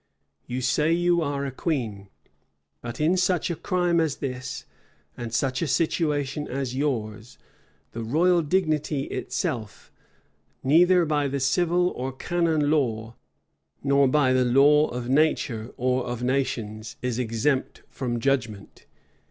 [0.47, 2.09] You say you are a queen;
[2.81, 4.65] but, in such a crime as this,
[5.15, 7.37] and such a situation as yours,
[7.91, 9.91] the royal dignity itself,
[10.63, 13.13] neither by the civil or canon law,
[13.83, 18.87] nor by the law of nature or of nations, is exempt from judgment.